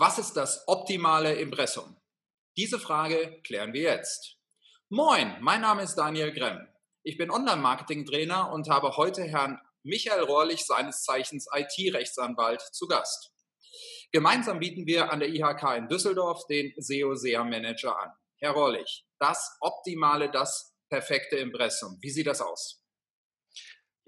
Was 0.00 0.16
ist 0.16 0.34
das 0.34 0.62
optimale 0.68 1.34
Impressum? 1.40 1.96
Diese 2.56 2.78
Frage 2.78 3.42
klären 3.42 3.72
wir 3.72 3.82
jetzt. 3.82 4.36
Moin, 4.88 5.36
mein 5.40 5.60
Name 5.60 5.82
ist 5.82 5.96
Daniel 5.96 6.32
Gremm. 6.32 6.68
Ich 7.02 7.18
bin 7.18 7.32
Online-Marketing-Trainer 7.32 8.52
und 8.52 8.70
habe 8.70 8.96
heute 8.96 9.24
Herrn 9.24 9.60
Michael 9.82 10.22
Rohrlich, 10.22 10.64
seines 10.64 11.02
Zeichens 11.02 11.48
IT-Rechtsanwalt, 11.52 12.60
zu 12.60 12.86
Gast. 12.86 13.32
Gemeinsam 14.12 14.60
bieten 14.60 14.86
wir 14.86 15.10
an 15.10 15.18
der 15.18 15.30
IHK 15.30 15.76
in 15.76 15.88
Düsseldorf 15.88 16.46
den 16.46 16.72
SEO-SEA-Manager 16.76 17.98
an. 17.98 18.12
Herr 18.36 18.52
Rohrlich, 18.52 19.04
das 19.18 19.50
optimale, 19.60 20.30
das 20.30 20.76
perfekte 20.88 21.38
Impressum. 21.38 21.98
Wie 22.00 22.10
sieht 22.10 22.28
das 22.28 22.40
aus? 22.40 22.84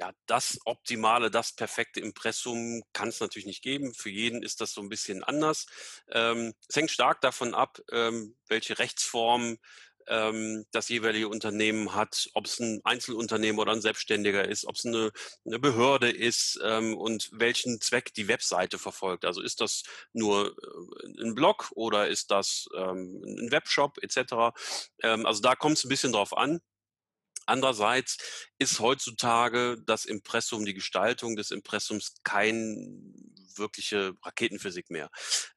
Ja, 0.01 0.12
das 0.25 0.59
optimale, 0.64 1.30
das 1.30 1.53
perfekte 1.53 2.00
Impressum 2.00 2.82
kann 2.95 3.09
es 3.11 3.21
natürlich 3.21 3.45
nicht 3.45 3.62
geben. 3.62 3.93
Für 3.93 4.09
jeden 4.09 4.43
ist 4.43 4.62
das 4.62 4.73
so 4.73 4.80
ein 4.80 4.89
bisschen 4.89 5.23
anders. 5.23 5.67
Ähm, 6.09 6.55
es 6.69 6.77
hängt 6.77 6.91
stark 6.91 7.21
davon 7.21 7.54
ab, 7.54 7.79
ähm, 7.93 8.35
welche 8.49 8.79
Rechtsform 8.79 9.58
ähm, 10.07 10.64
das 10.72 10.89
jeweilige 10.89 11.29
Unternehmen 11.29 11.94
hat, 11.94 12.31
ob 12.32 12.46
es 12.46 12.58
ein 12.61 12.81
Einzelunternehmen 12.82 13.61
oder 13.61 13.72
ein 13.72 13.82
Selbstständiger 13.82 14.49
ist, 14.49 14.64
ob 14.64 14.77
es 14.77 14.86
eine, 14.86 15.13
eine 15.44 15.58
Behörde 15.58 16.11
ist 16.11 16.58
ähm, 16.64 16.96
und 16.96 17.29
welchen 17.32 17.82
Zweck 17.82 18.14
die 18.14 18.27
Webseite 18.27 18.79
verfolgt. 18.79 19.27
Also 19.27 19.43
ist 19.43 19.61
das 19.61 19.82
nur 20.14 20.57
äh, 20.57 21.22
ein 21.22 21.35
Blog 21.35 21.72
oder 21.75 22.08
ist 22.08 22.30
das 22.30 22.71
ähm, 22.75 23.22
ein 23.22 23.50
Webshop 23.53 23.99
etc. 24.03 24.57
Ähm, 25.03 25.27
also 25.27 25.43
da 25.43 25.55
kommt 25.57 25.77
es 25.77 25.85
ein 25.85 25.91
bisschen 25.91 26.13
drauf 26.13 26.35
an. 26.35 26.61
Andererseits 27.46 28.18
ist 28.58 28.80
heutzutage 28.80 29.76
das 29.86 30.04
Impressum, 30.04 30.64
die 30.64 30.75
Gestaltung 30.75 31.36
des 31.36 31.50
Impressums 31.50 32.14
kein 32.22 33.30
wirkliche 33.61 34.14
Raketenphysik 34.22 34.91
mehr. 34.91 35.11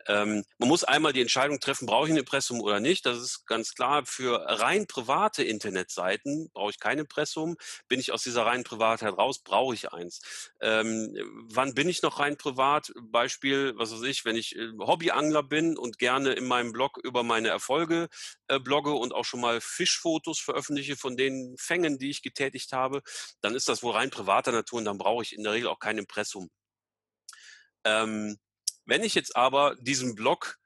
Ähm, 0.08 0.44
man 0.58 0.70
muss 0.70 0.84
einmal 0.84 1.14
die 1.14 1.22
Entscheidung 1.22 1.60
treffen, 1.60 1.88
brauche 1.88 2.08
ich 2.08 2.14
ein 2.14 2.18
Impressum 2.18 2.62
oder 2.62 2.80
nicht. 2.80 3.06
Das 3.06 3.18
ist 3.18 3.48
ganz 3.48 3.74
klar. 3.74 4.06
Für 4.06 4.46
rein 4.48 4.86
private 4.86 5.44
Internetseiten 5.44 6.50
brauche 6.54 6.72
ich 6.72 6.80
kein 6.80 7.00
Impressum. 7.00 7.56
Bin 7.88 8.00
ich 8.00 8.12
aus 8.12 8.24
dieser 8.24 8.46
reinen 8.46 8.64
Privatheit 8.64 9.18
raus, 9.18 9.40
brauche 9.40 9.74
ich 9.74 9.92
eins. 9.92 10.52
Ähm, 10.62 11.16
wann 11.50 11.74
bin 11.74 11.90
ich 11.90 12.02
noch 12.02 12.20
rein 12.20 12.38
privat? 12.38 12.92
Beispiel, 13.02 13.74
was 13.78 13.92
weiß 13.92 14.04
ich, 14.04 14.26
wenn 14.26 14.36
ich 14.36 14.56
äh, 14.56 14.72
Hobbyangler 14.80 15.44
bin 15.44 15.78
und 15.78 15.98
gerne 15.98 16.34
in 16.34 16.46
meinem 16.46 16.74
Blog 16.74 17.00
über 17.02 17.24
meine 17.24 17.50
Erfolge 17.50 18.10
äh, 18.48 18.60
blogge 18.60 18.92
und 18.92 19.14
auch 19.14 19.26
schon 19.26 19.42
mal 19.42 19.62
Fischfotos 19.62 20.40
veröffentliche 20.40 20.96
von 20.96 21.18
den 21.18 21.56
Fängen, 21.74 21.98
die 21.98 22.12
ich 22.12 22.22
getätigt 22.22 22.72
habe, 22.72 23.02
dann 23.42 23.56
ist 23.56 23.68
das 23.68 23.82
wohl 23.82 23.94
rein 23.94 24.12
privater 24.12 24.52
Natur 24.52 24.78
und 24.78 24.86
dann 24.86 25.00
brauche 25.00 25.24
ich 25.24 25.34
in 25.36 25.44
der 25.44 25.54
Regel 25.54 25.70
auch 25.70 25.80
kein 25.80 25.98
Impressum. 25.98 26.52
Ähm, 27.84 28.38
wenn 28.86 29.04
ich 29.04 29.16
jetzt 29.16 29.36
aber 29.36 29.76
diesen 29.80 30.14
Blog 30.14 30.60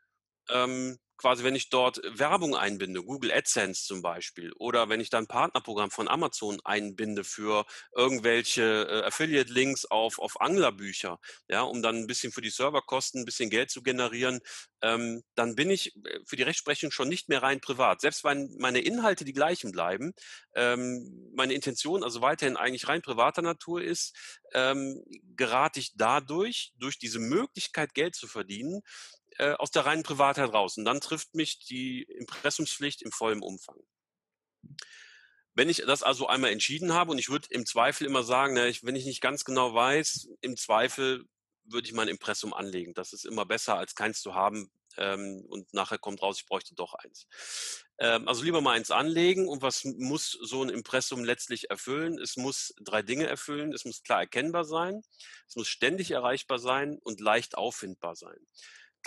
ähm, 0.49 0.97
quasi, 1.17 1.43
wenn 1.43 1.55
ich 1.55 1.69
dort 1.69 1.99
Werbung 2.17 2.55
einbinde, 2.55 3.03
Google 3.03 3.31
AdSense 3.31 3.85
zum 3.85 4.01
Beispiel, 4.01 4.53
oder 4.53 4.89
wenn 4.89 5.01
ich 5.01 5.09
dann 5.09 5.27
Partnerprogramm 5.27 5.91
von 5.91 6.07
Amazon 6.07 6.59
einbinde 6.63 7.23
für 7.23 7.65
irgendwelche 7.95 8.87
äh, 8.89 9.05
Affiliate-Links 9.05 9.85
auf, 9.85 10.19
auf 10.19 10.39
Anglerbücher, 10.41 11.19
ja, 11.49 11.61
um 11.61 11.81
dann 11.81 11.97
ein 11.97 12.07
bisschen 12.07 12.31
für 12.31 12.41
die 12.41 12.49
Serverkosten 12.49 13.21
ein 13.21 13.25
bisschen 13.25 13.49
Geld 13.49 13.71
zu 13.71 13.81
generieren, 13.81 14.39
ähm, 14.81 15.23
dann 15.35 15.55
bin 15.55 15.69
ich 15.69 15.95
äh, 15.95 16.19
für 16.25 16.35
die 16.35 16.43
Rechtsprechung 16.43 16.91
schon 16.91 17.09
nicht 17.09 17.29
mehr 17.29 17.41
rein 17.41 17.59
privat. 17.59 18.01
Selbst 18.01 18.23
wenn 18.23 18.55
meine 18.59 18.79
Inhalte 18.79 19.25
die 19.25 19.33
gleichen 19.33 19.71
bleiben, 19.71 20.13
ähm, 20.55 21.31
meine 21.35 21.53
Intention 21.53 22.03
also 22.03 22.21
weiterhin 22.21 22.57
eigentlich 22.57 22.87
rein 22.87 23.01
privater 23.01 23.41
Natur 23.41 23.81
ist, 23.81 24.15
ähm, 24.53 25.03
gerate 25.35 25.79
ich 25.79 25.93
dadurch, 25.95 26.73
durch 26.77 26.99
diese 26.99 27.19
Möglichkeit 27.19 27.93
Geld 27.93 28.15
zu 28.15 28.27
verdienen, 28.27 28.81
äh, 29.37 29.53
aus 29.53 29.71
der 29.71 29.85
reinen 29.85 30.03
Privatheit 30.03 30.53
raus. 30.53 30.77
Und 30.77 30.85
dann 30.85 31.01
trifft 31.01 31.35
mich 31.35 31.59
die 31.59 32.03
Impressumspflicht 32.03 33.01
im 33.01 33.11
vollen 33.11 33.41
Umfang. 33.41 33.77
Wenn 35.53 35.69
ich 35.69 35.83
das 35.85 36.03
also 36.03 36.27
einmal 36.27 36.51
entschieden 36.51 36.93
habe 36.93 37.11
und 37.11 37.17
ich 37.17 37.29
würde 37.29 37.47
im 37.49 37.65
Zweifel 37.65 38.05
immer 38.05 38.23
sagen, 38.23 38.53
na, 38.53 38.67
ich, 38.67 38.83
wenn 38.83 38.95
ich 38.95 39.05
nicht 39.05 39.21
ganz 39.21 39.43
genau 39.43 39.73
weiß, 39.73 40.29
im 40.41 40.55
Zweifel 40.55 41.25
würde 41.63 41.87
ich 41.87 41.93
mein 41.93 42.07
Impressum 42.07 42.53
anlegen. 42.53 42.93
Das 42.93 43.13
ist 43.13 43.25
immer 43.25 43.45
besser, 43.45 43.77
als 43.77 43.95
keins 43.95 44.21
zu 44.21 44.35
haben 44.35 44.71
ähm, 44.97 45.45
und 45.49 45.73
nachher 45.73 45.97
kommt 45.97 46.21
raus, 46.21 46.39
ich 46.39 46.45
bräuchte 46.45 46.75
doch 46.75 46.93
eins. 46.95 47.27
Ähm, 47.99 48.27
also 48.27 48.43
lieber 48.43 48.61
mal 48.61 48.73
eins 48.73 48.91
anlegen 48.91 49.47
und 49.47 49.61
was 49.61 49.83
muss 49.83 50.31
so 50.41 50.63
ein 50.63 50.69
Impressum 50.69 51.23
letztlich 51.23 51.69
erfüllen? 51.69 52.19
Es 52.19 52.37
muss 52.37 52.73
drei 52.81 53.01
Dinge 53.01 53.27
erfüllen. 53.27 53.73
Es 53.73 53.85
muss 53.85 54.03
klar 54.03 54.21
erkennbar 54.21 54.65
sein, 54.65 55.01
es 55.47 55.55
muss 55.55 55.67
ständig 55.67 56.11
erreichbar 56.11 56.59
sein 56.59 56.97
und 57.03 57.19
leicht 57.19 57.57
auffindbar 57.57 58.15
sein. 58.15 58.37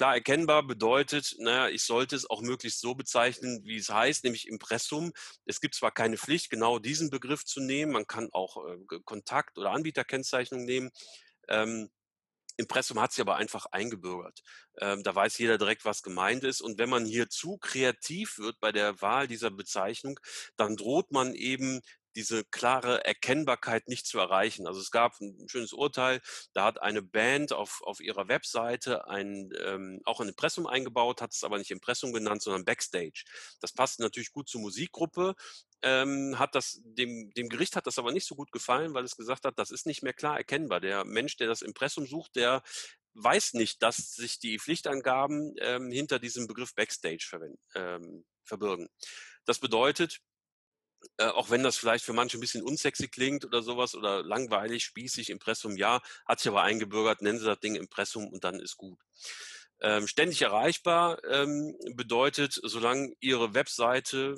Klar 0.01 0.15
erkennbar 0.15 0.63
bedeutet, 0.63 1.37
naja, 1.41 1.69
ich 1.69 1.85
sollte 1.85 2.17
es 2.17 2.31
auch 2.31 2.41
möglichst 2.41 2.81
so 2.81 2.95
bezeichnen, 2.95 3.61
wie 3.65 3.77
es 3.77 3.91
heißt, 3.91 4.25
nämlich 4.25 4.49
Impressum. 4.49 5.13
Es 5.45 5.61
gibt 5.61 5.75
zwar 5.75 5.93
keine 5.93 6.17
Pflicht, 6.17 6.49
genau 6.49 6.79
diesen 6.79 7.11
Begriff 7.11 7.45
zu 7.45 7.61
nehmen, 7.61 7.93
man 7.93 8.07
kann 8.07 8.31
auch 8.33 8.67
äh, 8.67 8.79
Kontakt- 9.05 9.59
oder 9.59 9.73
Anbieterkennzeichnung 9.73 10.65
nehmen. 10.65 10.91
Ähm, 11.49 11.91
Impressum 12.57 12.99
hat 12.99 13.13
sich 13.13 13.21
aber 13.21 13.37
einfach 13.37 13.67
eingebürgert. 13.73 14.43
Ähm, 14.81 15.03
da 15.03 15.15
weiß 15.15 15.37
jeder 15.37 15.59
direkt, 15.59 15.85
was 15.85 16.03
gemeint 16.03 16.45
ist. 16.45 16.63
Und 16.63 16.79
wenn 16.79 16.89
man 16.89 17.05
hier 17.05 17.29
zu 17.29 17.59
kreativ 17.59 18.39
wird 18.39 18.59
bei 18.59 18.73
der 18.73 19.03
Wahl 19.03 19.29
dieser 19.29 19.51
Bezeichnung, 19.51 20.19
dann 20.57 20.77
droht 20.77 21.13
man 21.13 21.35
eben 21.35 21.83
diese 22.17 22.45
klare 22.45 23.05
Erkennbarkeit 23.05 23.89
nicht 23.89 24.07
zu 24.07 24.19
erreichen. 24.19 24.67
Also 24.67 24.81
es 24.81 24.91
gab 24.91 25.21
ein 25.21 25.49
schönes 25.49 25.73
Urteil, 25.73 26.21
da 26.53 26.65
hat 26.65 26.83
eine 26.83 27.03
Band 27.03 27.53
auf, 27.53 27.81
auf 27.83 28.01
ihrer 28.01 28.29
Webseite 28.29 29.09
ein, 29.09 29.51
ähm, 29.63 30.01
auch 30.05 30.21
ein 30.21 30.29
Impressum 30.29 30.67
eingebaut, 30.67 31.23
hat 31.23 31.33
es 31.33 31.45
aber 31.45 31.59
nicht 31.59 31.71
Impressum 31.71 32.13
genannt, 32.13 32.43
sondern 32.43 32.65
Backstage. 32.65 33.25
Das 33.61 33.73
passt 33.73 34.01
natürlich 34.01 34.33
gut 34.33 34.49
zur 34.49 34.61
Musikgruppe, 34.61 35.35
ähm, 35.83 36.39
hat 36.39 36.55
das, 36.55 36.81
dem, 36.85 37.31
dem 37.31 37.49
Gericht 37.49 37.77
hat 37.77 37.87
das 37.87 37.99
aber 37.99 38.13
nicht 38.13 38.27
so 38.27 38.35
gut 38.35 38.53
gefallen, 38.53 38.95
weil 38.95 39.05
es 39.05 39.17
gesagt 39.17 39.45
hat, 39.45 39.59
das 39.59 39.71
ist 39.71 39.87
nicht 39.87 40.03
mehr 40.03 40.13
klar 40.13 40.37
erkennbar. 40.37 40.81
Der 40.81 41.05
Mensch, 41.05 41.37
der 41.37 41.49
das 41.49 41.63
Impressum 41.63 42.07
sucht, 42.07 42.37
der 42.37 42.63
weiß 43.15 43.55
nicht, 43.55 43.83
dass 43.83 44.15
sich 44.15 44.39
die 44.39 44.59
Pflichtangaben 44.59 45.55
ähm, 45.59 45.91
hinter 45.91 46.19
diesem 46.19 46.47
Begriff 46.47 46.75
Backstage 46.75 47.31
ähm, 47.75 48.25
verbirgen. 48.45 48.89
Das 49.47 49.59
bedeutet, 49.59 50.21
äh, 51.19 51.27
auch 51.27 51.51
wenn 51.51 51.63
das 51.63 51.77
vielleicht 51.77 52.05
für 52.05 52.13
manche 52.13 52.39
ein 52.39 52.41
bisschen 52.41 52.63
unsexy 52.63 53.09
klingt 53.09 53.45
oder 53.45 53.63
sowas 53.63 53.95
oder 53.95 54.23
langweilig, 54.23 54.85
spießig, 54.85 55.31
Impressum, 55.31 55.77
ja, 55.77 56.01
hat 56.27 56.41
sich 56.41 56.49
aber 56.49 56.63
eingebürgert, 56.63 57.23
nennen 57.23 57.39
Sie 57.39 57.47
das 57.47 57.61
Ding 57.61 57.75
Impressum 57.75 58.29
und 58.29 58.45
dann 58.45 58.61
ist 58.61 58.77
gut. 58.77 58.99
Ähm, 59.81 60.07
ständig 60.07 60.43
erreichbar 60.43 61.23
ähm, 61.25 61.77
bedeutet, 61.95 62.59
solange 62.63 63.15
Ihre 63.21 63.55
Webseite 63.55 64.37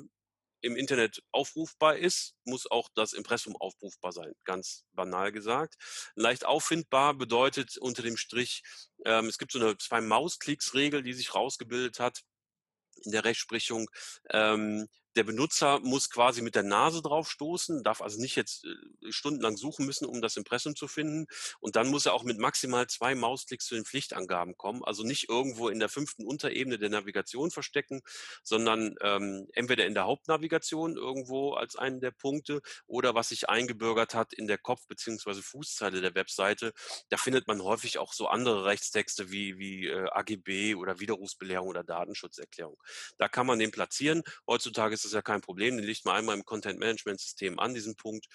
im 0.61 0.77
Internet 0.77 1.21
aufrufbar 1.31 1.97
ist, 1.97 2.35
muss 2.45 2.71
auch 2.71 2.89
das 2.95 3.11
Impressum 3.11 3.57
aufrufbar 3.57 4.13
sein, 4.13 4.33
ganz 4.45 4.85
banal 4.93 5.33
gesagt. 5.33 5.75
Leicht 6.15 6.45
auffindbar 6.45 7.13
bedeutet 7.13 7.77
unter 7.77 8.01
dem 8.01 8.15
Strich, 8.15 8.63
ähm, 9.05 9.25
es 9.27 9.37
gibt 9.37 9.51
so 9.51 9.59
eine 9.59 9.77
zwei 9.77 9.99
Mausklicks-Regel, 9.99 11.03
die 11.03 11.13
sich 11.13 11.35
rausgebildet 11.35 11.99
hat 11.99 12.21
in 13.03 13.11
der 13.11 13.25
Rechtsprechung. 13.25 13.89
Ähm, 14.29 14.87
der 15.15 15.23
Benutzer 15.23 15.79
muss 15.79 16.09
quasi 16.09 16.41
mit 16.41 16.55
der 16.55 16.63
Nase 16.63 17.01
drauf 17.01 17.29
stoßen, 17.29 17.83
darf 17.83 18.01
also 18.01 18.19
nicht 18.19 18.35
jetzt 18.35 18.65
äh, 18.65 19.11
stundenlang 19.11 19.57
suchen 19.57 19.85
müssen, 19.85 20.05
um 20.05 20.21
das 20.21 20.37
Impressum 20.37 20.75
zu 20.75 20.87
finden. 20.87 21.27
Und 21.59 21.75
dann 21.75 21.89
muss 21.89 22.05
er 22.05 22.13
auch 22.13 22.23
mit 22.23 22.39
maximal 22.39 22.87
zwei 22.87 23.15
Mausklicks 23.15 23.65
zu 23.65 23.75
den 23.75 23.85
Pflichtangaben 23.85 24.57
kommen. 24.57 24.83
Also 24.83 25.03
nicht 25.03 25.29
irgendwo 25.29 25.69
in 25.69 25.79
der 25.79 25.89
fünften 25.89 26.25
Unterebene 26.25 26.79
der 26.79 26.89
Navigation 26.89 27.51
verstecken, 27.51 28.01
sondern 28.43 28.95
ähm, 29.01 29.47
entweder 29.53 29.85
in 29.85 29.93
der 29.93 30.05
Hauptnavigation 30.05 30.97
irgendwo 30.97 31.53
als 31.53 31.75
einen 31.75 32.01
der 32.01 32.11
Punkte 32.11 32.61
oder 32.87 33.15
was 33.15 33.29
sich 33.29 33.49
eingebürgert 33.49 34.15
hat 34.15 34.33
in 34.33 34.47
der 34.47 34.57
Kopf- 34.57 34.87
bzw. 34.87 35.41
Fußzeile 35.41 36.01
der 36.01 36.15
Webseite. 36.15 36.73
Da 37.09 37.17
findet 37.17 37.47
man 37.47 37.61
häufig 37.61 37.97
auch 37.99 38.13
so 38.13 38.27
andere 38.27 38.65
Rechtstexte 38.65 39.31
wie, 39.31 39.57
wie 39.57 39.87
äh, 39.87 40.09
AGB 40.11 40.75
oder 40.75 40.99
Widerrufsbelehrung 40.99 41.67
oder 41.67 41.83
Datenschutzerklärung. 41.83 42.81
Da 43.17 43.27
kann 43.27 43.45
man 43.45 43.59
den 43.59 43.71
platzieren. 43.71 44.23
Heutzutage 44.47 44.93
ist 44.93 45.02
ist 45.05 45.11
das 45.11 45.17
ja 45.17 45.21
kein 45.21 45.41
Problem. 45.41 45.77
Den 45.77 45.85
legt 45.85 46.05
man 46.05 46.15
einmal 46.15 46.37
im 46.37 46.45
Content-Management-System 46.45 47.59
an, 47.59 47.73
diesen 47.73 47.95
Punkt. 47.95 48.27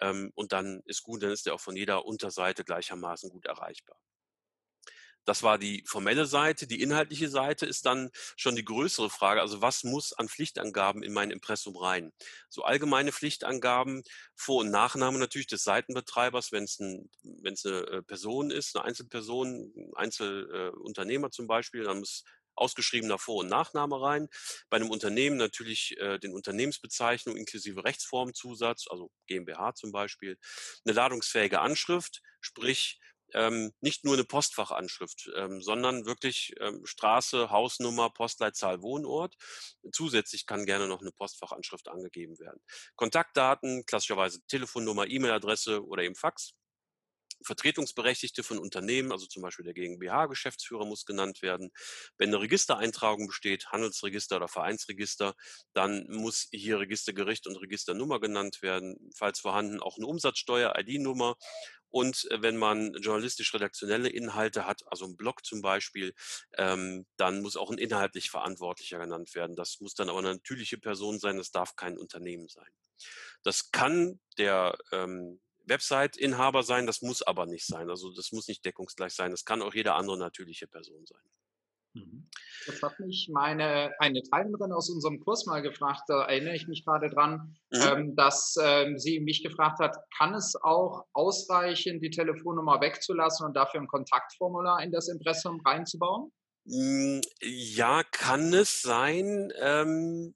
Ähm, 0.00 0.32
und 0.34 0.52
dann 0.52 0.82
ist 0.84 1.02
gut, 1.02 1.22
dann 1.22 1.30
ist 1.30 1.46
der 1.46 1.54
auch 1.54 1.60
von 1.60 1.76
jeder 1.76 2.04
Unterseite 2.04 2.64
gleichermaßen 2.64 3.30
gut 3.30 3.46
erreichbar. 3.46 3.98
Das 5.26 5.42
war 5.42 5.58
die 5.58 5.84
formelle 5.86 6.26
Seite. 6.26 6.66
Die 6.66 6.80
inhaltliche 6.80 7.28
Seite 7.28 7.66
ist 7.66 7.84
dann 7.86 8.10
schon 8.36 8.56
die 8.56 8.64
größere 8.64 9.10
Frage. 9.10 9.42
Also 9.42 9.60
was 9.60 9.84
muss 9.84 10.12
an 10.12 10.28
Pflichtangaben 10.28 11.02
in 11.02 11.12
mein 11.12 11.30
Impressum 11.30 11.76
rein? 11.76 12.12
So 12.48 12.62
allgemeine 12.62 13.12
Pflichtangaben, 13.12 14.02
Vor- 14.34 14.62
und 14.62 14.70
Nachname 14.70 15.18
natürlich 15.18 15.46
des 15.46 15.62
Seitenbetreibers, 15.62 16.52
wenn 16.52 16.64
es 16.64 16.80
ein, 16.80 17.10
eine 17.22 17.80
äh, 17.86 18.02
Person 18.02 18.50
ist, 18.50 18.74
eine 18.74 18.84
Einzelperson, 18.86 19.72
ein 19.76 19.90
Einzelunternehmer 19.94 21.30
zum 21.30 21.46
Beispiel, 21.46 21.84
dann 21.84 21.98
muss 21.98 22.24
ausgeschriebener 22.54 23.18
Vor- 23.18 23.40
und 23.40 23.48
Nachname 23.48 24.00
rein. 24.00 24.28
Bei 24.68 24.76
einem 24.76 24.90
Unternehmen 24.90 25.36
natürlich 25.36 25.96
äh, 25.98 26.18
den 26.18 26.34
Unternehmensbezeichnung 26.34 27.36
inklusive 27.36 27.84
Rechtsformzusatz, 27.84 28.86
also 28.88 29.10
GmbH 29.26 29.74
zum 29.74 29.92
Beispiel. 29.92 30.38
Eine 30.84 30.94
ladungsfähige 30.94 31.60
Anschrift, 31.60 32.22
sprich 32.40 33.00
ähm, 33.34 33.72
nicht 33.80 34.04
nur 34.04 34.14
eine 34.14 34.24
Postfachanschrift, 34.24 35.30
ähm, 35.36 35.62
sondern 35.62 36.04
wirklich 36.04 36.54
ähm, 36.60 36.84
Straße, 36.84 37.50
Hausnummer, 37.50 38.10
Postleitzahl, 38.10 38.82
Wohnort. 38.82 39.36
Zusätzlich 39.92 40.46
kann 40.46 40.66
gerne 40.66 40.88
noch 40.88 41.00
eine 41.00 41.12
Postfachanschrift 41.12 41.88
angegeben 41.88 42.38
werden. 42.38 42.60
Kontaktdaten, 42.96 43.84
klassischerweise 43.86 44.40
Telefonnummer, 44.46 45.06
E-Mail-Adresse 45.06 45.84
oder 45.86 46.02
eben 46.02 46.14
Fax. 46.14 46.54
Vertretungsberechtigte 47.42 48.42
von 48.42 48.58
Unternehmen, 48.58 49.12
also 49.12 49.26
zum 49.26 49.42
Beispiel 49.42 49.64
der 49.64 49.74
GmbH-Geschäftsführer 49.74 50.84
muss 50.84 51.04
genannt 51.04 51.42
werden. 51.42 51.70
Wenn 52.18 52.30
eine 52.30 52.40
Registereintragung 52.40 53.26
besteht, 53.26 53.68
Handelsregister 53.68 54.36
oder 54.36 54.48
Vereinsregister, 54.48 55.34
dann 55.72 56.06
muss 56.08 56.48
hier 56.52 56.80
Registergericht 56.80 57.46
und 57.46 57.56
Registernummer 57.56 58.20
genannt 58.20 58.62
werden. 58.62 59.10
Falls 59.16 59.40
vorhanden 59.40 59.80
auch 59.80 59.96
eine 59.96 60.06
Umsatzsteuer-ID-Nummer. 60.06 61.36
Und 61.90 62.30
äh, 62.30 62.42
wenn 62.42 62.56
man 62.56 62.94
journalistisch-redaktionelle 62.94 64.08
Inhalte 64.08 64.66
hat, 64.66 64.82
also 64.86 65.06
ein 65.06 65.16
Blog 65.16 65.44
zum 65.44 65.60
Beispiel, 65.60 66.14
ähm, 66.56 67.06
dann 67.16 67.42
muss 67.42 67.56
auch 67.56 67.70
ein 67.70 67.78
inhaltlich 67.78 68.30
Verantwortlicher 68.30 68.98
genannt 68.98 69.34
werden. 69.34 69.56
Das 69.56 69.80
muss 69.80 69.94
dann 69.94 70.08
aber 70.08 70.20
eine 70.20 70.34
natürliche 70.34 70.78
Person 70.78 71.18
sein, 71.18 71.36
das 71.36 71.50
darf 71.50 71.76
kein 71.76 71.98
Unternehmen 71.98 72.48
sein. 72.48 72.70
Das 73.42 73.72
kann 73.72 74.20
der 74.38 74.76
ähm, 74.92 75.40
Website-Inhaber 75.70 76.62
sein, 76.62 76.86
das 76.86 77.00
muss 77.00 77.22
aber 77.22 77.46
nicht 77.46 77.66
sein. 77.66 77.88
Also 77.88 78.12
das 78.12 78.32
muss 78.32 78.48
nicht 78.48 78.64
deckungsgleich 78.64 79.14
sein. 79.14 79.30
Das 79.30 79.46
kann 79.46 79.62
auch 79.62 79.72
jede 79.72 79.94
andere 79.94 80.18
natürliche 80.18 80.66
Person 80.66 81.06
sein. 81.06 81.22
Mhm. 81.94 82.28
Das 82.66 82.82
hat 82.82 83.00
mich 83.00 83.28
meine 83.32 83.92
eine 83.98 84.22
Teilnehmerin 84.22 84.72
aus 84.72 84.90
unserem 84.90 85.18
Kurs 85.20 85.46
mal 85.46 85.60
gefragt, 85.60 86.02
da 86.06 86.24
erinnere 86.24 86.54
ich 86.54 86.68
mich 86.68 86.84
gerade 86.84 87.08
dran, 87.08 87.56
mhm. 87.70 87.80
ähm, 87.80 88.16
dass 88.16 88.56
ähm, 88.62 88.98
sie 88.98 89.18
mich 89.20 89.42
gefragt 89.42 89.80
hat, 89.80 89.96
kann 90.16 90.34
es 90.34 90.54
auch 90.62 91.06
ausreichen, 91.12 92.00
die 92.00 92.10
Telefonnummer 92.10 92.80
wegzulassen 92.80 93.46
und 93.46 93.54
dafür 93.54 93.80
ein 93.80 93.88
Kontaktformular 93.88 94.82
in 94.82 94.92
das 94.92 95.08
Impressum 95.08 95.60
reinzubauen? 95.64 96.30
Hm, 96.66 97.22
ja, 97.42 98.02
kann 98.04 98.52
es 98.52 98.82
sein. 98.82 99.52
Ähm, 99.58 100.34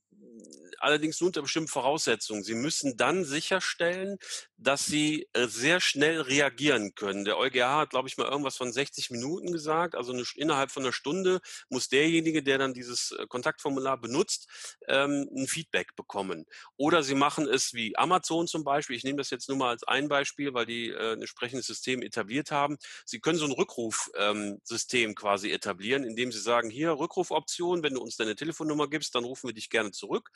allerdings 0.78 1.20
nur 1.20 1.28
unter 1.28 1.42
bestimmten 1.42 1.68
Voraussetzungen. 1.68 2.42
Sie 2.42 2.54
müssen 2.54 2.96
dann 2.96 3.24
sicherstellen, 3.24 4.18
dass 4.56 4.86
sie 4.86 5.28
äh, 5.32 5.46
sehr 5.46 5.80
schnell 5.80 6.20
reagieren 6.20 6.94
können. 6.94 7.24
Der 7.24 7.38
EuGH 7.38 7.76
hat, 7.76 7.90
glaube 7.90 8.08
ich, 8.08 8.16
mal 8.16 8.28
irgendwas 8.28 8.56
von 8.56 8.72
60 8.72 9.10
Minuten 9.10 9.52
gesagt. 9.52 9.94
Also 9.94 10.12
eine, 10.12 10.24
innerhalb 10.36 10.70
von 10.70 10.82
einer 10.82 10.92
Stunde 10.92 11.40
muss 11.68 11.88
derjenige, 11.88 12.42
der 12.42 12.58
dann 12.58 12.74
dieses 12.74 13.12
äh, 13.12 13.26
Kontaktformular 13.26 14.00
benutzt, 14.00 14.48
ähm, 14.88 15.28
ein 15.36 15.46
Feedback 15.46 15.96
bekommen. 15.96 16.46
Oder 16.76 17.02
sie 17.02 17.14
machen 17.14 17.48
es 17.48 17.74
wie 17.74 17.96
Amazon 17.96 18.46
zum 18.46 18.64
Beispiel. 18.64 18.96
Ich 18.96 19.04
nehme 19.04 19.18
das 19.18 19.30
jetzt 19.30 19.48
nur 19.48 19.58
mal 19.58 19.70
als 19.70 19.84
ein 19.84 20.08
Beispiel, 20.08 20.54
weil 20.54 20.66
die 20.66 20.90
äh, 20.90 21.12
ein 21.12 21.20
entsprechendes 21.20 21.66
System 21.66 22.02
etabliert 22.02 22.50
haben. 22.50 22.76
Sie 23.04 23.20
können 23.20 23.38
so 23.38 23.46
ein 23.46 23.52
Rückrufsystem 23.52 25.10
ähm, 25.10 25.14
quasi 25.14 25.50
etablieren, 25.50 26.04
indem 26.04 26.32
sie 26.32 26.40
sagen, 26.40 26.70
hier 26.70 26.92
Rückrufoption, 26.92 27.82
wenn 27.82 27.94
du 27.94 28.00
uns 28.00 28.16
deine 28.16 28.36
Telefonnummer 28.36 28.88
gibst, 28.88 29.14
dann 29.14 29.24
rufen 29.24 29.48
wir 29.48 29.54
dich 29.54 29.70
gerne 29.70 29.90
zurück. 29.90 30.30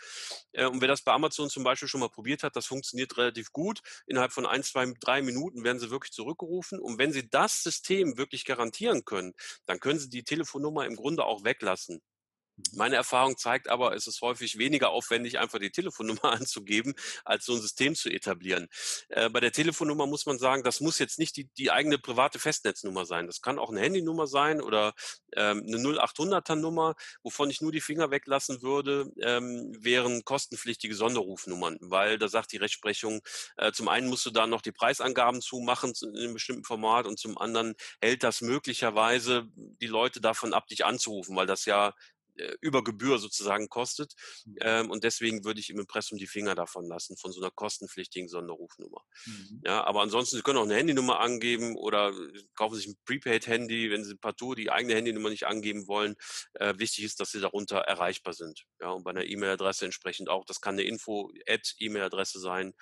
Äh, 0.53 0.67
und 0.67 0.81
wer 0.81 0.89
das 0.89 1.03
bei 1.03 1.13
Amazon 1.13 1.49
zum 1.49 1.65
Beispiel 1.65 1.89
schon 1.89 2.01
mal 2.01 2.09
probiert 2.09 2.43
hat, 2.43 2.57
das 2.57 2.67
funktioniert 2.67 3.17
relativ 3.17 3.53
gut. 3.53 3.81
Innerhalb 4.09 4.33
von 4.33 4.47
ein, 4.47 4.63
zwei, 4.63 4.93
drei 5.01 5.23
Minuten 5.23 5.65
werden 5.65 5.79
sie 5.79 5.91
wirklich 5.91 6.13
zurückgerufen. 6.13 6.81
Und 6.81 6.99
wenn 6.99 7.13
sie 7.13 7.29
das 7.29 7.63
System 7.63 8.17
wirklich 8.19 8.45
garantieren 8.45 9.05
können, 9.05 9.35
dann 9.67 9.81
können 9.81 9.99
sie 10.01 10.09
die 10.11 10.25
Telefonnummer 10.25 10.87
im 10.87 10.97
Grunde 10.97 11.25
auch 11.25 11.45
weglassen. 11.45 12.01
Meine 12.73 12.97
Erfahrung 12.97 13.37
zeigt 13.37 13.69
aber, 13.69 13.95
es 13.95 14.07
ist 14.07 14.21
häufig 14.21 14.59
weniger 14.59 14.91
aufwendig, 14.91 15.39
einfach 15.39 15.59
die 15.59 15.71
Telefonnummer 15.71 16.25
anzugeben, 16.33 16.95
als 17.25 17.45
so 17.45 17.55
ein 17.55 17.61
System 17.61 17.95
zu 17.95 18.11
etablieren. 18.11 18.69
Äh, 19.09 19.31
bei 19.31 19.41
der 19.41 19.53
Telefonnummer 19.53 20.07
muss 20.07 20.27
man 20.27 20.39
sagen, 20.39 20.63
das 20.63 20.81
muss 20.81 20.99
jetzt 20.99 21.19
nicht 21.19 21.37
die, 21.37 21.49
die 21.57 21.71
eigene 21.71 21.99
private 21.99 22.39
Festnetznummer 22.39 23.07
sein. 23.07 23.27
Das 23.27 23.41
kann 23.41 23.59
auch 23.59 23.71
eine 23.71 23.81
Handynummer 23.81 24.27
sein 24.27 24.61
oder 24.61 24.95
ähm, 25.35 25.65
eine 25.67 25.79
0800er 25.79 26.57
Nummer. 26.57 26.95
Wovon 27.23 27.51
ich 27.51 27.61
nur 27.61 27.73
die 27.73 27.81
Finger 27.81 28.11
weglassen 28.11 28.63
würde, 28.63 29.11
ähm, 29.21 29.73
wären 29.79 30.25
kostenpflichtige 30.25 30.95
Sonderrufnummern, 30.95 31.79
weil 31.81 32.19
da 32.19 32.29
sagt 32.29 32.53
die 32.53 32.57
Rechtsprechung, 32.57 33.21
äh, 33.57 33.73
zum 33.73 33.89
einen 33.89 34.09
musst 34.09 34.27
du 34.27 34.31
da 34.31 34.47
noch 34.47 34.63
die 34.63 34.73
Preisangaben 34.73 35.41
zumachen 35.41 35.93
in 36.03 36.17
einem 36.17 36.35
bestimmten 36.35 36.65
Format 36.65 37.07
und 37.07 37.19
zum 37.19 37.39
anderen 37.39 37.75
hält 38.01 38.23
das 38.23 38.41
möglicherweise 38.41 39.49
die 39.55 39.87
Leute 39.87 40.21
davon 40.21 40.53
ab, 40.55 40.67
dich 40.69 40.85
anzurufen, 40.85 41.37
weil 41.37 41.47
das 41.47 41.65
ja 41.65 41.95
über 42.61 42.85
Gebühr 42.85 43.19
sozusagen 43.19 43.69
kostet. 43.69 44.15
Mhm. 44.45 44.57
Ähm, 44.61 44.91
und 44.91 45.05
deswegen 45.05 45.45
würde 45.45 45.61
ich 45.61 45.71
im 45.71 45.79
Impressum 45.79 46.19
die 46.19 46.27
Finger 46.27 46.55
davon 46.55 46.87
lassen, 46.87 47.17
von 47.17 47.33
so 47.33 47.41
einer 47.41 47.51
kostenpflichtigen 47.51 48.29
Sonderrufnummer. 48.29 49.03
Mhm. 49.27 49.63
Ja, 49.65 49.85
aber 49.85 50.03
ansonsten, 50.03 50.37
Sie 50.37 50.43
können 50.43 50.59
auch 50.59 50.65
eine 50.65 50.75
Handynummer 50.75 51.21
angeben 51.21 51.77
oder 51.77 52.11
äh, 52.11 52.43
kaufen 52.55 52.77
sich 52.77 52.87
ein 52.87 52.97
Prepaid-Handy, 53.05 53.91
wenn 53.91 54.05
Sie 54.05 54.17
partout 54.17 54.55
die 54.55 54.71
eigene 54.71 54.95
Handynummer 54.95 55.31
nicht 55.31 55.47
angeben 55.47 55.87
wollen. 55.89 56.17
Äh, 56.55 56.75
wichtig 56.79 57.05
ist, 57.05 57.21
dass 57.21 57.31
Sie 57.31 57.41
darunter 57.41 57.79
erreichbar 57.79 58.33
sind. 58.33 58.65
Ja, 58.81 58.91
und 58.91 59.05
bei 59.05 59.11
einer 59.11 59.25
E-Mail-Adresse 59.25 59.85
entsprechend 59.85 60.29
auch. 60.29 60.45
Das 60.45 60.61
kann 60.61 60.75
eine 60.75 60.83
Info-E-Mail-Adresse 60.83 62.41
sein, 62.41 62.75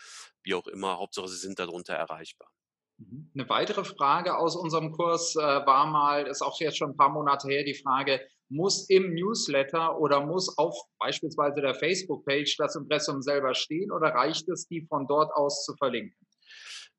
wie 0.43 0.55
auch 0.55 0.67
immer. 0.67 0.99
Hauptsache, 0.99 1.29
Sie 1.29 1.37
sind 1.37 1.59
darunter 1.59 1.95
erreichbar. 1.95 2.51
Mhm. 2.99 3.31
Eine 3.35 3.49
weitere 3.49 3.85
Frage 3.85 4.37
aus 4.37 4.57
unserem 4.57 4.93
Kurs 4.93 5.37
äh, 5.37 5.41
war 5.41 5.87
mal, 5.87 6.27
ist 6.27 6.43
auch 6.43 6.59
jetzt 6.61 6.79
schon 6.79 6.91
ein 6.91 6.97
paar 6.97 7.11
Monate 7.11 7.49
her, 7.49 7.65
die 7.65 7.75
Frage, 7.75 8.27
muss 8.49 8.89
im 8.89 9.15
Newsletter 9.15 9.99
oder 9.99 10.25
muss 10.25 10.57
auf 10.59 10.77
beispielsweise 10.99 11.61
der 11.61 11.75
Facebook-Page 11.75 12.57
das 12.57 12.77
Impressum 12.77 13.23
selber 13.23 13.55
stehen 13.55 13.91
oder 13.91 14.09
reicht 14.09 14.49
es, 14.49 14.67
die 14.69 14.87
von 14.87 15.07
dort 15.07 15.33
aus 15.35 15.65
zu 15.65 15.75
verlinken? 15.77 16.17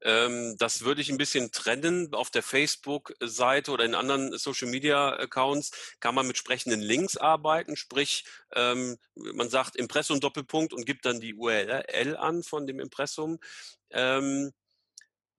Ähm, 0.02 0.56
das 0.60 0.84
würde 0.84 1.02
ich 1.02 1.10
ein 1.10 1.18
bisschen 1.18 1.52
trennen. 1.52 2.14
Auf 2.14 2.30
der 2.30 2.44
Facebook-Seite 2.44 3.72
oder 3.72 3.84
in 3.84 3.96
anderen 3.96 4.38
Social-Media-Accounts 4.38 5.98
kann 6.00 6.14
man 6.14 6.28
mit 6.28 6.38
sprechenden 6.38 6.82
Links 6.82 7.18
arbeiten, 7.18 7.76
sprich 7.76 8.26
ähm, 8.54 8.98
man 9.16 9.50
sagt 9.50 9.76
Impressum 9.76 10.20
Doppelpunkt 10.20 10.74
und 10.74 10.86
gibt 10.86 11.06
dann 11.06 11.20
die 11.20 11.34
URL 11.34 12.16
an 12.18 12.44
von 12.44 12.68
dem 12.68 12.80
Impressum. 12.80 13.40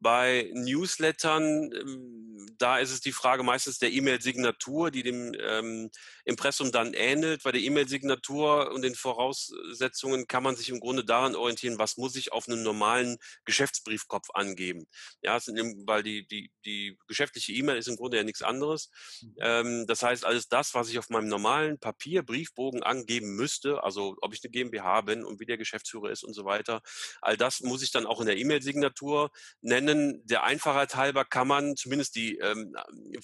Bei 0.00 0.50
Newslettern, 0.54 1.72
ähm, 1.72 2.46
da 2.58 2.78
ist 2.78 2.90
es 2.90 3.00
die 3.00 3.12
Frage 3.12 3.42
meistens 3.42 3.78
der 3.78 3.92
E-Mail-Signatur, 3.92 4.90
die 4.90 5.02
dem 5.02 5.34
ähm, 5.40 5.90
Impressum 6.24 6.72
dann 6.72 6.94
ähnelt. 6.94 7.42
Bei 7.42 7.52
der 7.52 7.60
E-Mail-Signatur 7.60 8.72
und 8.72 8.82
den 8.82 8.94
Voraussetzungen 8.94 10.26
kann 10.26 10.42
man 10.42 10.56
sich 10.56 10.68
im 10.68 10.80
Grunde 10.80 11.04
daran 11.04 11.34
orientieren, 11.34 11.78
was 11.78 11.96
muss 11.96 12.16
ich 12.16 12.32
auf 12.32 12.48
einem 12.48 12.62
normalen 12.62 13.18
Geschäftsbriefkopf 13.44 14.28
angeben. 14.34 14.86
Ja, 15.22 15.38
weil 15.86 16.02
die, 16.02 16.26
die, 16.26 16.50
die 16.64 16.98
geschäftliche 17.06 17.52
E-Mail 17.52 17.78
ist 17.78 17.88
im 17.88 17.96
Grunde 17.96 18.16
ja 18.16 18.24
nichts 18.24 18.42
anderes. 18.42 18.90
Mhm. 19.20 19.34
Ähm, 19.40 19.86
das 19.86 20.02
heißt, 20.02 20.24
alles 20.24 20.48
das, 20.48 20.74
was 20.74 20.90
ich 20.90 20.98
auf 20.98 21.10
meinem 21.10 21.28
normalen 21.28 21.78
Papier, 21.78 22.22
Briefbogen 22.22 22.82
angeben 22.82 23.34
müsste, 23.36 23.82
also 23.82 24.16
ob 24.20 24.34
ich 24.34 24.44
eine 24.44 24.50
GmbH 24.50 25.00
bin 25.02 25.24
und 25.24 25.40
wie 25.40 25.46
der 25.46 25.58
Geschäftsführer 25.58 26.10
ist 26.10 26.24
und 26.24 26.34
so 26.34 26.44
weiter, 26.44 26.82
all 27.20 27.36
das 27.36 27.60
muss 27.60 27.82
ich 27.82 27.90
dann 27.90 28.06
auch 28.06 28.20
in 28.20 28.26
der 28.26 28.36
E-Mail-Signatur 28.36 29.30
nennen 29.60 29.87
nennen. 29.88 30.26
Der 30.26 30.44
Einfachheit 30.44 30.94
halber 30.96 31.24
kann 31.24 31.48
man 31.48 31.76
zumindest 31.76 32.14
die 32.14 32.36
ähm, 32.38 32.76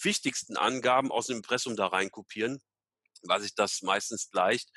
wichtigsten 0.03 0.57
Angaben 0.57 1.11
aus 1.13 1.29
dem 1.29 1.37
Impressum 1.39 1.77
da 1.77 1.87
rein 1.87 2.11
kopieren, 2.11 2.61
weil 3.23 3.41
sich 3.41 3.55
das 3.55 3.83
meistens 3.83 4.31
gleicht. 4.31 4.71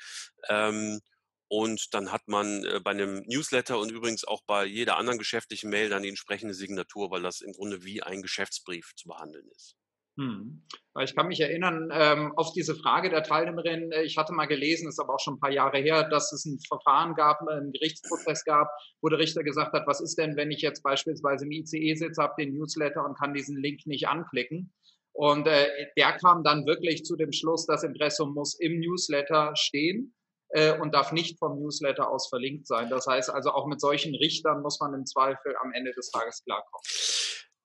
Ähm, 0.48 1.00
und 1.48 1.94
dann 1.94 2.12
hat 2.12 2.28
man 2.28 2.64
äh, 2.64 2.80
bei 2.80 2.90
einem 2.90 3.22
Newsletter 3.26 3.78
und 3.78 3.90
übrigens 3.90 4.24
auch 4.24 4.42
bei 4.46 4.66
jeder 4.66 4.98
anderen 4.98 5.18
geschäftlichen 5.18 5.70
Mail 5.70 5.88
dann 5.88 6.02
die 6.02 6.10
entsprechende 6.10 6.54
Signatur, 6.54 7.10
weil 7.10 7.22
das 7.22 7.40
im 7.40 7.52
Grunde 7.52 7.84
wie 7.84 8.02
ein 8.02 8.20
Geschäftsbrief 8.22 8.92
zu 8.96 9.08
behandeln 9.08 9.48
ist. 9.56 9.77
Hm. 10.18 10.62
Ich 11.00 11.14
kann 11.14 11.28
mich 11.28 11.38
erinnern 11.40 11.90
ähm, 11.92 12.32
auf 12.36 12.52
diese 12.52 12.74
Frage 12.74 13.08
der 13.08 13.22
Teilnehmerin. 13.22 13.92
Äh, 13.92 14.02
ich 14.02 14.18
hatte 14.18 14.32
mal 14.32 14.46
gelesen, 14.46 14.88
ist 14.88 14.98
aber 14.98 15.14
auch 15.14 15.20
schon 15.20 15.34
ein 15.34 15.40
paar 15.40 15.52
Jahre 15.52 15.78
her, 15.78 16.08
dass 16.08 16.32
es 16.32 16.44
ein 16.44 16.58
Verfahren 16.66 17.14
gab, 17.14 17.40
einen 17.46 17.70
Gerichtsprozess 17.70 18.44
gab, 18.44 18.68
wo 19.00 19.08
der 19.08 19.20
Richter 19.20 19.44
gesagt 19.44 19.72
hat, 19.74 19.86
was 19.86 20.00
ist 20.00 20.18
denn, 20.18 20.36
wenn 20.36 20.50
ich 20.50 20.60
jetzt 20.60 20.82
beispielsweise 20.82 21.44
im 21.44 21.52
ICE 21.52 21.94
sitze, 21.94 22.20
habe 22.20 22.34
den 22.36 22.52
Newsletter 22.52 23.04
und 23.04 23.16
kann 23.16 23.32
diesen 23.32 23.56
Link 23.62 23.86
nicht 23.86 24.08
anklicken. 24.08 24.74
Und 25.12 25.46
äh, 25.46 25.68
der 25.96 26.12
kam 26.16 26.42
dann 26.42 26.66
wirklich 26.66 27.04
zu 27.04 27.14
dem 27.14 27.30
Schluss, 27.30 27.66
das 27.66 27.84
Impressum 27.84 28.34
muss 28.34 28.58
im 28.58 28.80
Newsletter 28.80 29.52
stehen 29.54 30.16
äh, 30.48 30.76
und 30.76 30.94
darf 30.96 31.12
nicht 31.12 31.38
vom 31.38 31.60
Newsletter 31.60 32.10
aus 32.10 32.28
verlinkt 32.28 32.66
sein. 32.66 32.90
Das 32.90 33.06
heißt 33.06 33.30
also, 33.30 33.50
auch 33.52 33.68
mit 33.68 33.80
solchen 33.80 34.16
Richtern 34.16 34.62
muss 34.62 34.80
man 34.80 34.94
im 34.94 35.06
Zweifel 35.06 35.54
am 35.62 35.72
Ende 35.72 35.92
des 35.92 36.10
Tages 36.10 36.42
klarkommen. 36.42 36.84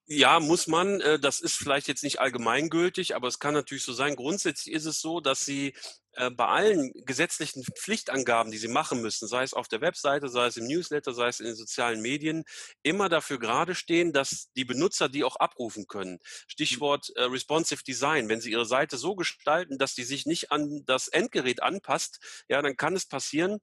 Ja, 0.06 0.40
muss 0.42 0.68
man. 0.68 1.00
Äh, 1.02 1.18
das 1.20 1.40
ist 1.40 1.56
vielleicht 1.56 1.88
jetzt 1.88 2.04
nicht 2.04 2.20
allgemeingültig, 2.20 3.16
aber 3.16 3.28
es 3.30 3.40
kann 3.40 3.54
natürlich 3.54 3.84
so 3.84 3.94
sein. 3.94 4.16
Grundsätzlich 4.18 4.74
ist 4.76 4.86
es 4.86 5.00
so, 5.00 5.22
dass 5.22 5.46
Sie 5.46 5.74
äh, 6.14 6.30
bei 6.30 6.46
allen 6.46 6.92
gesetzlichen 7.06 7.64
Pflichtangaben, 7.64 8.52
die 8.52 8.58
Sie 8.58 8.68
machen 8.68 9.02
müssen, 9.02 9.30
sei 9.30 9.44
es 9.44 9.54
auf 9.54 9.70
der 9.70 9.80
Webseite, 9.80 10.28
sei 10.28 10.48
es 10.48 10.58
im 10.58 10.68
Newsletter, 10.68 11.14
sei 11.14 11.30
es 11.30 11.40
in 11.40 11.46
den 11.46 11.56
sozialen 11.56 12.02
Medien, 12.02 12.44
immer 12.84 13.08
dafür 13.08 13.40
gerade 13.40 13.76
stehen, 13.76 14.12
dass 14.12 14.50
die 14.58 14.66
Benutzer 14.66 15.08
die 15.08 15.24
auch 15.24 15.38
abrufen 15.38 15.88
können. 15.88 16.20
Stichwort 16.48 17.10
äh, 17.16 17.24
Responsive 17.24 17.84
Design. 17.84 18.28
Wenn 18.28 18.42
Sie 18.42 18.52
Ihre 18.52 18.66
Seite 18.66 18.98
so 18.98 19.16
gestalten, 19.16 19.78
dass 19.78 19.96
die 19.96 20.04
sich 20.04 20.26
nicht 20.26 20.52
an 20.52 20.84
das 20.86 21.08
Endgerät 21.08 21.64
anpasst, 21.64 22.20
ja, 22.50 22.62
dann 22.62 22.76
kann 22.76 22.96
es 22.96 23.06
passieren, 23.06 23.60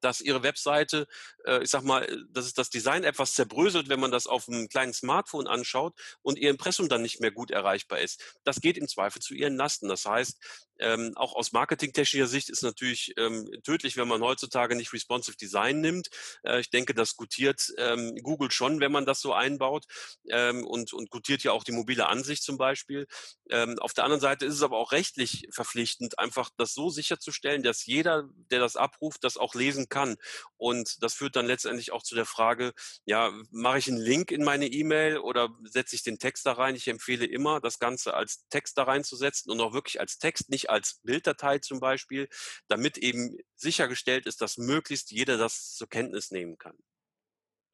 dass 0.00 0.20
ihre 0.20 0.42
Webseite, 0.42 1.06
äh, 1.44 1.62
ich 1.62 1.70
sag 1.70 1.82
mal, 1.82 2.06
dass 2.30 2.46
es 2.46 2.54
das 2.54 2.70
Design 2.70 3.04
etwas 3.04 3.34
zerbröselt, 3.34 3.88
wenn 3.88 4.00
man 4.00 4.10
das 4.10 4.26
auf 4.26 4.48
einem 4.48 4.68
kleinen 4.68 4.92
Smartphone 4.92 5.46
anschaut 5.46 5.98
und 6.22 6.38
ihr 6.38 6.50
Impressum 6.50 6.88
dann 6.88 7.02
nicht 7.02 7.20
mehr 7.20 7.30
gut 7.30 7.50
erreichbar 7.50 8.00
ist. 8.00 8.38
Das 8.44 8.60
geht 8.60 8.76
im 8.76 8.88
Zweifel 8.88 9.20
zu 9.20 9.34
ihren 9.34 9.56
Lasten. 9.56 9.88
Das 9.88 10.06
heißt, 10.06 10.38
ähm, 10.80 11.12
auch 11.16 11.34
aus 11.34 11.52
marketingtechnischer 11.52 12.26
Sicht 12.26 12.48
ist 12.48 12.62
natürlich 12.62 13.12
ähm, 13.18 13.48
tödlich, 13.64 13.96
wenn 13.96 14.08
man 14.08 14.22
heutzutage 14.22 14.74
nicht 14.74 14.92
responsive 14.92 15.36
Design 15.36 15.80
nimmt. 15.80 16.08
Äh, 16.42 16.60
ich 16.60 16.70
denke, 16.70 16.94
das 16.94 17.16
gutiert 17.16 17.72
ähm, 17.76 18.16
Google 18.22 18.50
schon, 18.50 18.80
wenn 18.80 18.92
man 18.92 19.04
das 19.04 19.20
so 19.20 19.34
einbaut 19.34 19.84
ähm, 20.30 20.66
und, 20.66 20.92
und 20.92 21.10
gutiert 21.10 21.42
ja 21.42 21.52
auch 21.52 21.64
die 21.64 21.72
mobile 21.72 22.06
Ansicht 22.08 22.42
zum 22.42 22.56
Beispiel. 22.56 23.06
Ähm, 23.50 23.78
auf 23.78 23.92
der 23.92 24.04
anderen 24.04 24.20
Seite 24.20 24.46
ist 24.46 24.54
es 24.54 24.62
aber 24.62 24.78
auch 24.78 24.92
rechtlich 24.92 25.46
verpflichtend, 25.52 26.18
einfach 26.18 26.50
das 26.56 26.72
so 26.72 26.88
sicherzustellen, 26.88 27.62
dass 27.62 27.84
jeder, 27.84 28.28
der 28.50 28.60
das 28.60 28.76
abruft, 28.76 29.22
das 29.24 29.36
auch 29.36 29.54
lesen 29.54 29.88
kann. 29.90 30.16
Und 30.56 31.02
das 31.02 31.14
führt 31.14 31.36
dann 31.36 31.46
letztendlich 31.46 31.92
auch 31.92 32.02
zu 32.02 32.14
der 32.14 32.24
Frage, 32.24 32.72
ja, 33.04 33.32
mache 33.50 33.78
ich 33.78 33.88
einen 33.88 33.98
Link 33.98 34.30
in 34.30 34.42
meine 34.42 34.66
E-Mail 34.66 35.18
oder 35.18 35.50
setze 35.64 35.96
ich 35.96 36.02
den 36.02 36.18
Text 36.18 36.46
da 36.46 36.52
rein? 36.52 36.76
Ich 36.76 36.88
empfehle 36.88 37.26
immer, 37.26 37.60
das 37.60 37.78
Ganze 37.78 38.14
als 38.14 38.46
Text 38.48 38.78
da 38.78 38.84
reinzusetzen 38.84 39.52
und 39.52 39.60
auch 39.60 39.72
wirklich 39.72 40.00
als 40.00 40.18
Text, 40.18 40.48
nicht 40.48 40.70
als 40.70 41.00
Bilddatei 41.02 41.58
zum 41.58 41.80
Beispiel, 41.80 42.28
damit 42.68 42.96
eben 42.96 43.36
sichergestellt 43.56 44.26
ist, 44.26 44.40
dass 44.40 44.56
möglichst 44.56 45.10
jeder 45.10 45.36
das 45.36 45.74
zur 45.74 45.88
Kenntnis 45.88 46.30
nehmen 46.30 46.56
kann. 46.56 46.78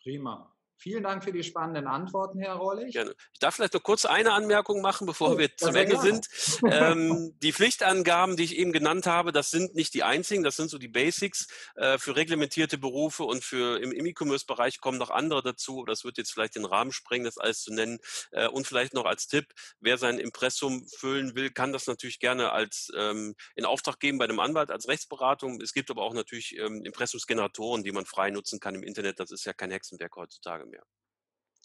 Prima. 0.02 0.55
Vielen 0.78 1.02
Dank 1.02 1.24
für 1.24 1.32
die 1.32 1.42
spannenden 1.42 1.86
Antworten, 1.86 2.38
Herr 2.38 2.54
Rollig. 2.54 2.92
Gerne. 2.92 3.14
Ich 3.32 3.38
darf 3.38 3.54
vielleicht 3.54 3.72
noch 3.72 3.82
kurz 3.82 4.04
eine 4.04 4.32
Anmerkung 4.32 4.82
machen, 4.82 5.06
bevor 5.06 5.32
oh, 5.32 5.38
wir 5.38 5.56
zum 5.56 5.74
Ende 5.74 5.98
sind. 5.98 6.28
Ähm, 6.70 7.34
die 7.42 7.52
Pflichtangaben, 7.52 8.36
die 8.36 8.44
ich 8.44 8.56
eben 8.56 8.72
genannt 8.72 9.06
habe, 9.06 9.32
das 9.32 9.50
sind 9.50 9.74
nicht 9.74 9.94
die 9.94 10.02
einzigen, 10.02 10.42
das 10.42 10.56
sind 10.56 10.68
so 10.68 10.78
die 10.78 10.88
Basics. 10.88 11.46
Äh, 11.76 11.98
für 11.98 12.14
reglementierte 12.14 12.76
Berufe 12.76 13.24
und 13.24 13.42
für 13.42 13.80
im 13.80 14.06
E-Commerce-Bereich 14.06 14.80
kommen 14.80 14.98
noch 14.98 15.10
andere 15.10 15.42
dazu. 15.42 15.84
Das 15.86 16.04
wird 16.04 16.18
jetzt 16.18 16.32
vielleicht 16.32 16.56
den 16.56 16.66
Rahmen 16.66 16.92
sprengen, 16.92 17.24
das 17.24 17.38
alles 17.38 17.62
zu 17.62 17.72
nennen. 17.72 17.98
Äh, 18.32 18.48
und 18.48 18.66
vielleicht 18.66 18.92
noch 18.92 19.06
als 19.06 19.28
Tipp, 19.28 19.46
wer 19.80 19.96
sein 19.96 20.18
Impressum 20.18 20.86
füllen 20.98 21.34
will, 21.34 21.50
kann 21.50 21.72
das 21.72 21.86
natürlich 21.86 22.20
gerne 22.20 22.52
als 22.52 22.90
ähm, 22.96 23.34
in 23.54 23.64
Auftrag 23.64 23.98
geben 23.98 24.18
bei 24.18 24.24
einem 24.24 24.40
Anwalt 24.40 24.70
als 24.70 24.88
Rechtsberatung. 24.88 25.60
Es 25.62 25.72
gibt 25.72 25.90
aber 25.90 26.02
auch 26.02 26.14
natürlich 26.14 26.56
ähm, 26.58 26.82
Impressumsgeneratoren, 26.84 27.82
die 27.82 27.92
man 27.92 28.04
frei 28.04 28.30
nutzen 28.30 28.60
kann 28.60 28.74
im 28.74 28.82
Internet. 28.82 29.20
Das 29.20 29.30
ist 29.30 29.46
ja 29.46 29.54
kein 29.54 29.70
Hexenwerk 29.70 30.14
heutzutage 30.16 30.65
mehr. 30.70 30.84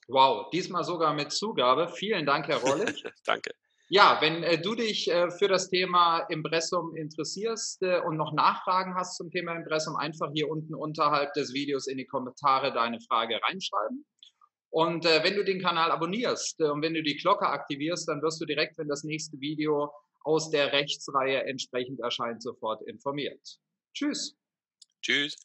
Wow, 0.08 0.50
diesmal 0.51 0.84
sogar 0.84 1.13
mit 1.13 1.31
Zugabe. 1.31 1.88
Vielen 1.88 2.25
Dank, 2.25 2.48
Herr 2.48 2.58
Rollig. 2.58 3.03
Danke. 3.25 3.51
Ja, 3.93 4.20
wenn 4.22 4.41
äh, 4.43 4.62
du 4.62 4.74
dich 4.74 5.10
äh, 5.10 5.29
für 5.31 5.50
das 5.50 5.70
Thema 5.70 6.20
Impressum 6.29 6.96
interessierst 6.96 7.84
äh, 7.84 8.00
und 8.00 8.15
noch 8.15 8.31
Nachfragen 8.31 8.96
hast 8.96 9.17
zum 9.17 9.29
Thema 9.31 9.53
Impressum, 9.53 9.98
einfach 9.98 10.31
hier 10.34 10.50
unten 10.50 10.75
unterhalb 10.75 11.34
des 11.34 11.53
Videos 11.53 11.88
in 11.88 11.98
die 11.98 12.05
Kommentare 12.05 12.72
deine 12.72 13.01
Frage 13.01 13.39
reinschreiben. 13.43 14.05
Und 14.70 15.05
äh, 15.05 15.25
wenn 15.25 15.36
du 15.36 15.43
den 15.43 15.62
Kanal 15.62 15.91
abonnierst 15.91 16.62
äh, 16.62 16.70
und 16.70 16.81
wenn 16.81 16.93
du 16.93 17.03
die 17.03 17.17
Glocke 17.17 17.48
aktivierst, 17.48 18.08
dann 18.08 18.22
wirst 18.22 18.39
du 18.39 18.46
direkt, 18.46 18.77
wenn 18.77 18.88
das 18.88 19.03
nächste 19.03 19.38
Video 19.41 19.91
aus 20.24 20.50
der 20.50 20.72
Rechtsreihe 20.72 21.43
entsprechend 21.43 22.00
erscheint, 22.00 22.41
sofort 22.41 22.81
informiert. 22.88 23.41
Tschüss. 23.93 24.38
Tschüss. 25.01 25.36